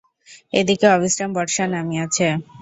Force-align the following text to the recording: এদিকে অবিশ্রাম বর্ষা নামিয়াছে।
এদিকে 0.53 0.85
অবিশ্রাম 0.89 1.29
বর্ষা 1.37 1.63
নামিয়াছে। 1.67 2.27